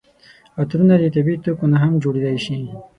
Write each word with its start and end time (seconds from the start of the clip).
عطرونه 0.61 0.95
د 0.99 1.03
طبیعي 1.15 1.37
توکو 1.43 1.65
نه 1.73 1.77
هم 1.83 1.93
جوړیدای 2.03 2.37
شي. 2.45 2.57